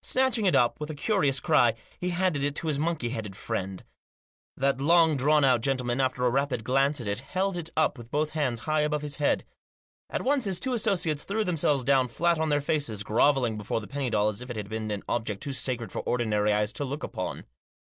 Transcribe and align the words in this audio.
Snatching 0.00 0.46
it 0.46 0.54
up 0.54 0.80
with 0.80 0.88
a 0.88 0.94
curious 0.94 1.40
cry, 1.40 1.74
he 1.98 2.08
handed 2.08 2.42
it 2.42 2.54
to 2.54 2.68
his 2.68 2.78
monkey 2.78 3.10
headed 3.10 3.36
friend. 3.36 3.84
That 4.56 4.80
long 4.80 5.10
Digitized 5.10 5.10
by 5.10 5.10
170 5.10 5.10
THE 5.10 5.12
JOSS. 5.12 5.18
drawn 5.24 5.44
out 5.44 5.60
gentleman, 5.60 6.00
after 6.00 6.24
a 6.24 6.30
rapid 6.30 6.64
glance 6.64 7.00
at 7.02 7.06
it, 7.08 7.18
held 7.18 7.58
it 7.58 7.68
up 7.76 7.98
with 7.98 8.10
both 8.10 8.30
hands 8.30 8.60
high 8.60 8.80
above 8.80 9.02
his 9.02 9.16
head. 9.16 9.44
At 10.08 10.22
once 10.22 10.44
his 10.44 10.58
two 10.58 10.72
associates 10.72 11.24
threw 11.24 11.44
themselves 11.44 11.84
down 11.84 12.08
flat 12.08 12.38
on 12.38 12.48
their 12.48 12.62
faces, 12.62 13.02
grovelling 13.02 13.58
before 13.58 13.82
the 13.82 13.86
penny 13.86 14.08
doll 14.08 14.28
as 14.28 14.40
if 14.40 14.48
it 14.48 14.56
had 14.56 14.70
been 14.70 14.90
an 14.90 15.02
object 15.06 15.42
too 15.42 15.52
sacred 15.52 15.92
for 15.92 15.98
ordinary 16.06 16.50
eyes 16.50 16.72
to 16.72 16.86
look 16.86 17.02
upon. 17.02 17.44